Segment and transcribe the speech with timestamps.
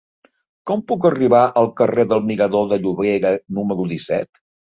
[0.69, 4.43] Com puc arribar al carrer del Mirador de Llobera número disset?